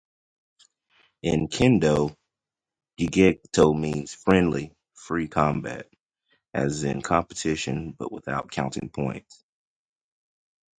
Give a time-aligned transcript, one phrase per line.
[1.21, 2.15] In kendo,
[2.99, 5.93] "jigeiko" means "friendly" free combat,
[6.55, 9.43] as in competition, but without counting points.